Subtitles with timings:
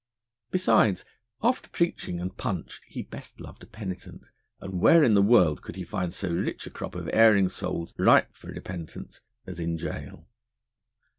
[0.49, 1.05] Besides,
[1.43, 4.25] after preaching and punch he best loved a penitent,
[4.59, 7.93] and where in the world could he find so rich a crop of erring souls
[7.99, 10.27] ripe for repentance as in gaol?